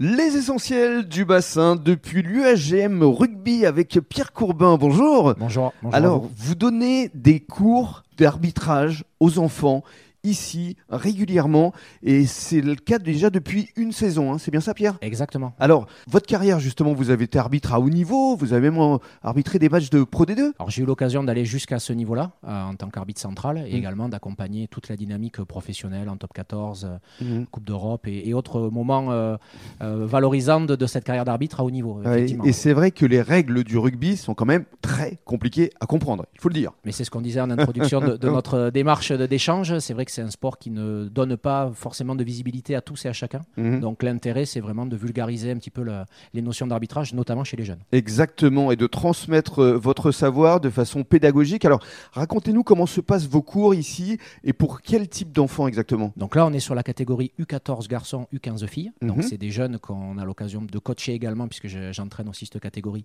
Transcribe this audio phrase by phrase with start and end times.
[0.00, 4.76] Les essentiels du bassin depuis l'UAGM rugby avec Pierre Courbin.
[4.76, 5.34] Bonjour.
[5.38, 5.72] Bonjour.
[5.82, 6.30] bonjour Alors, vous.
[6.36, 9.84] vous donnez des cours d'arbitrage aux enfants
[10.24, 14.32] ici régulièrement et c'est le cas déjà depuis une saison.
[14.32, 14.38] hein.
[14.38, 14.96] C'est bien ça, Pierre?
[15.02, 15.52] Exactement.
[15.60, 18.98] Alors, votre carrière, justement, vous avez été arbitre à haut niveau, vous avez même euh,
[19.22, 22.64] arbitré des matchs de Pro D2 Alors j'ai eu l'occasion d'aller jusqu'à ce niveau-là euh,
[22.64, 23.76] en tant qu'arbitre central et Mm.
[23.76, 26.84] également d'accompagner toute la dynamique professionnelle en top 14,
[27.20, 27.46] euh, Mhm.
[27.46, 29.36] Coupe d'Europe et, et autres moments euh,
[29.82, 32.00] euh, valorisants de, de cette carrière d'arbitre à haut niveau.
[32.02, 32.44] Effectivement.
[32.44, 36.24] et c'est vrai que les règles du rugby sont quand même très compliquées à comprendre,
[36.34, 36.70] il faut le dire.
[36.84, 39.78] Mais c'est ce qu'on disait en introduction de, de notre démarche d'échange.
[39.78, 43.04] C'est vrai que c'est un sport qui ne donne pas forcément de visibilité à tous
[43.04, 43.40] et à chacun.
[43.56, 43.80] Mhm.
[43.80, 47.56] Donc l'intérêt, c'est vraiment de vulgariser un petit peu le- les notions d'arbitrage, notamment chez
[47.56, 47.80] les jeunes.
[47.92, 51.64] Exactement, et de transmettre euh, votre savoir de façon pédagogique.
[51.64, 51.80] Alors,
[52.12, 56.12] racontez-nous comment se passent vos cours ici et pour quel type d'enfants exactement?
[56.16, 58.92] Donc là, on est sur la catégorie U14 garçons, U15 filles.
[59.02, 59.22] Donc Mhm.
[59.22, 63.04] c'est des jeunes qu'on a l'occasion de coacher également, puisque je- j'entraîne aussi cette catégorie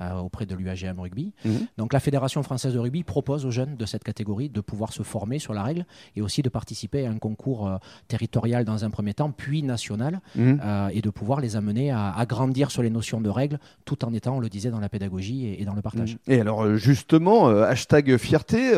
[0.00, 1.32] euh, auprès de l'UAGM Rugby.
[1.44, 1.66] Mhm.
[1.78, 5.02] Donc la Fédération française de rugby propose aux jeunes de cette catégorie de pouvoir se
[5.02, 5.86] former sur la règle
[6.16, 7.76] et aussi de participer à un concours euh,
[8.08, 10.60] territorial dans un premier temps, puis national, Mhm.
[10.64, 14.04] euh, et de pouvoir les amener à, à grandir sur les notions de règles, tout
[14.04, 16.16] en étant, on le disait, dans la pédagogie et, et dans le partage.
[16.26, 18.72] Et alors, euh, justement, hashtag fierté,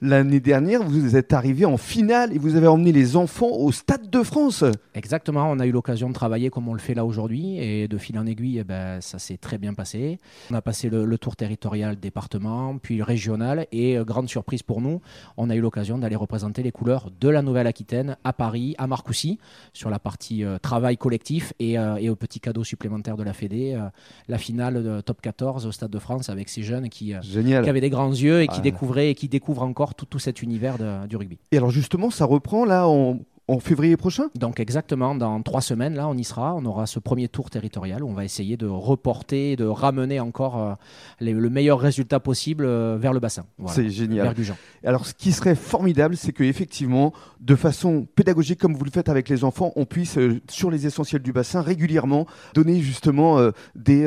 [0.00, 4.10] l'année dernière, vous êtes arrivé en finale et vous avez emmené les enfants au Stade
[4.10, 4.64] de France.
[4.94, 7.98] Exactement, on a eu l'occasion de travailler comme on le fait là aujourd'hui et de
[7.98, 10.18] fil en aiguille, eh ben, ça s'est très bien passé.
[10.50, 15.00] On a passé le, le tour territorial département, puis régional et grande surprise pour nous,
[15.36, 19.38] on a eu l'occasion d'aller représenter les couleurs de la Nouvelle-Aquitaine à Paris, à Marcoussis,
[19.72, 23.32] sur la partie euh, travail collectif et, euh, et au petit cadeau supplémentaire de la
[23.32, 23.88] Fédé, euh,
[24.28, 27.90] la finale de top 14 au Stade de France avec ces jeunes qui, avaient des
[27.90, 28.62] grands yeux et qui Ah.
[28.62, 31.38] découvraient et qui découvrent encore tout, tout cet univers de- du rugby.
[31.52, 33.18] Et alors, justement, ça reprend là en,
[33.52, 34.24] en février prochain?
[34.34, 36.54] Donc exactement, dans trois semaines, là, on y sera.
[36.54, 40.58] On aura ce premier tour territorial où on va essayer de reporter, de ramener encore
[40.60, 40.74] euh,
[41.20, 43.44] les- le meilleur résultat possible euh, vers le bassin.
[43.58, 44.24] Voilà, C'est génial.
[44.24, 44.56] vers Gujan.
[44.84, 49.08] Alors, ce qui serait formidable, c'est que effectivement, de façon pédagogique, comme vous le faites
[49.08, 53.38] avec les enfants, on puisse, euh, sur les essentiels du bassin, régulièrement donner justement
[53.74, 54.06] des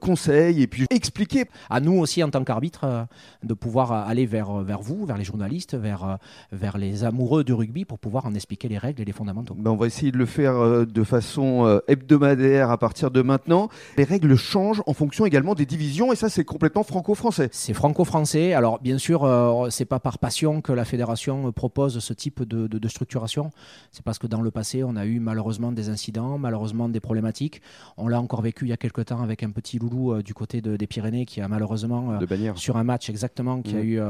[0.00, 1.44] conseils et puis expliquer.
[1.70, 3.06] À nous aussi, en tant qu'arbitre,
[3.42, 6.18] de pouvoir aller vers, vers vous, vers les journalistes, vers,
[6.52, 9.54] vers les amoureux du rugby pour pouvoir en expliquer les règles et les fondamentaux.
[9.58, 13.22] Ben, on va essayer de le faire euh, de façon euh, hebdomadaire à partir de
[13.22, 13.68] maintenant.
[13.96, 17.48] Les règles changent en fonction également des divisions et ça, c'est complètement franco-français.
[17.52, 18.52] C'est franco-français.
[18.54, 22.42] Alors, bien sûr, euh, c'est pas par passion que la fédération euh, propose ce type
[22.42, 23.50] de, de- de structuration.
[23.92, 27.60] C'est parce que dans le passé, on a eu malheureusement des incidents, malheureusement des problématiques.
[27.96, 30.34] On l'a encore vécu il y a quelques temps avec un petit loulou euh, du
[30.34, 33.84] côté de- des Pyrénées qui a malheureusement euh, sur un match exactement qui a Mhm.
[33.84, 34.00] eu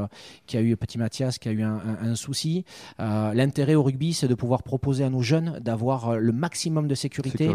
[0.45, 2.63] qui a eu petit Mathias qui a eu un, un- un souci.
[2.99, 6.95] L'intérêt au rugby, c'est de pouvoir proposer à nos jeunes d'avoir euh, le maximum de
[6.95, 7.47] sécurité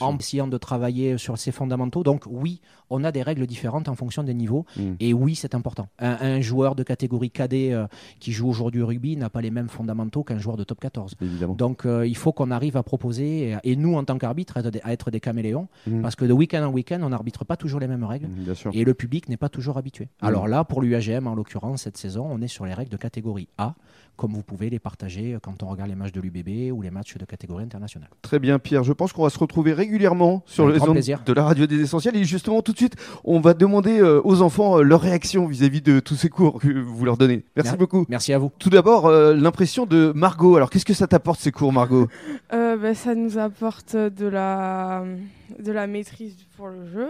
[0.00, 2.02] en essayant de travailler sur ces fondamentaux.
[2.02, 4.66] Donc oui, on a des règles différentes en fonction des niveaux.
[4.76, 4.82] Mm.
[5.00, 5.88] Et oui, c'est important.
[5.98, 7.86] Un, un joueur de catégorie cadet euh,
[8.18, 11.14] qui joue aujourd'hui au rugby n'a pas les mêmes fondamentaux qu'un joueur de top 14.
[11.20, 11.54] Évidemment.
[11.54, 14.60] Donc euh, il faut qu'on arrive à proposer, et, et nous en tant qu'arbitre, à,
[14.60, 16.02] être des- à être des caméléons, Mm.
[16.02, 18.26] parce que de week-end en week-end, on n'arbitre pas toujours les mêmes règles.
[18.28, 18.70] Mm.
[18.72, 20.08] Et le public n'est pas toujours habitué.
[20.20, 23.48] Alors là, pour l'UAGM, en l'occurrence, cette saison, on est sur les règles de catégorie
[23.58, 23.74] A,
[24.16, 27.16] comme vous pouvez les partager quand on regarde les matchs de l'UBB ou les matchs
[27.16, 28.08] de catégorie internationale.
[28.22, 28.84] Très bien, Pierre.
[28.84, 32.16] Je pense qu'on va se retrouver régulièrement sur grand ondes de la radio des essentiels.
[32.16, 35.80] Et justement, tout de suite, on va demander euh, aux enfants euh, leur réaction vis-à-vis
[35.82, 37.44] de tous ces cours que vous leur donnez.
[37.56, 38.06] Merci Mer- beaucoup.
[38.08, 38.50] Merci à vous.
[38.58, 40.56] Tout d'abord, euh, l'impression de Margot.
[40.56, 42.08] Alors, qu'est-ce que ça t'apporte ces cours, Margot?
[42.52, 45.04] Euh, bah, ça nous apporte de la,
[45.58, 47.08] de la maîtrise pour le jeu,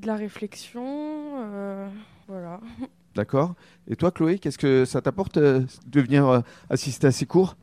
[0.00, 1.86] de la réflexion, euh,
[2.28, 2.60] voilà.
[3.14, 3.54] D'accord.
[3.86, 7.56] Et toi, Chloé, qu'est-ce que ça t'apporte euh, de venir euh, assister à ces cours?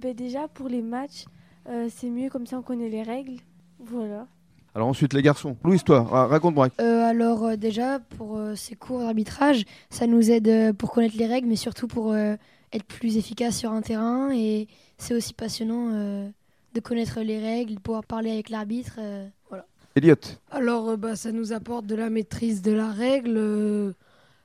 [0.00, 1.24] Ben déjà, pour les matchs,
[1.68, 3.36] euh, c'est mieux comme ça on connaît les règles.
[3.78, 4.26] Voilà.
[4.74, 5.56] Alors ensuite, les garçons.
[5.64, 6.68] Louise, toi, ra- raconte-moi.
[6.80, 11.16] Euh, alors euh, déjà, pour euh, ces cours d'arbitrage, ça nous aide euh, pour connaître
[11.16, 12.36] les règles, mais surtout pour euh,
[12.72, 14.30] être plus efficace sur un terrain.
[14.32, 16.28] Et c'est aussi passionnant euh,
[16.74, 18.96] de connaître les règles, de pouvoir parler avec l'arbitre.
[18.98, 19.66] euh, voilà.
[19.96, 20.14] Elliot.
[20.52, 23.92] Alors, euh, bah, ça nous apporte de la maîtrise de la règle, euh,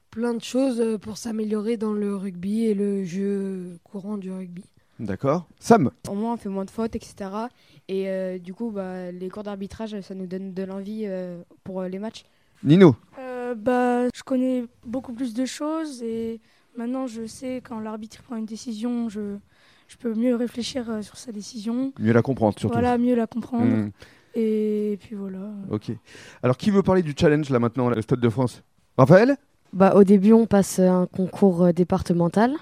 [0.09, 4.63] plein de choses pour s'améliorer dans le rugby et le jeu courant du rugby.
[4.99, 5.45] D'accord.
[5.59, 5.91] Sam.
[6.09, 7.15] Au moins, on fait moins de fautes, etc.
[7.87, 11.81] Et euh, du coup, bah, les cours d'arbitrage, ça nous donne de l'envie euh, pour
[11.81, 12.23] euh, les matchs.
[12.63, 12.95] Nino.
[13.19, 16.39] Euh, bah, je connais beaucoup plus de choses et
[16.77, 19.37] maintenant je sais quand l'arbitre prend une décision, je,
[19.87, 21.91] je peux mieux réfléchir sur sa décision.
[21.99, 22.73] Mieux la comprendre, surtout.
[22.73, 23.65] Voilà, mieux la comprendre.
[23.65, 23.89] Hmm,
[24.33, 25.51] Et puis voilà.
[25.69, 25.91] ok.
[26.41, 28.63] Alors, qui veut parler du challenge là maintenant, le Stade de France?
[28.97, 29.35] Raphaël?
[29.73, 32.55] Bah, au début, on passe un concours départemental.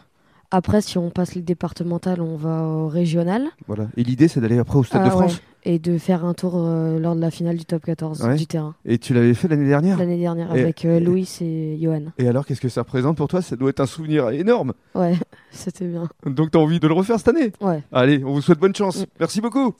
[0.55, 3.47] Après, si on passe les départementales, on va au régional.
[3.67, 3.87] Voilà.
[3.97, 5.33] Et l'idée, c'est d'aller après au Stade Ah, de France.
[5.33, 5.39] ouais.
[5.65, 8.35] Et de faire un tour euh, lors de la finale du top 14 Ouais.
[8.35, 8.75] du terrain.
[8.85, 12.03] Et tu l'avais fait l'année dernière L'année dernière Et- avec euh, et- Louis et Johan.
[12.19, 13.41] Et alors, qu'est-ce que ça représente pour toi?
[13.41, 14.73] Ça doit être un souvenir énorme.
[14.93, 15.15] Ouais,
[15.51, 16.07] c'était bien.
[16.25, 17.51] Donc, tu as envie de le refaire cette année?
[17.61, 17.81] Ouais.
[17.91, 18.99] Allez, on vous souhaite bonne chance.
[19.01, 19.05] Mm.
[19.21, 19.73] Merci beaucoup.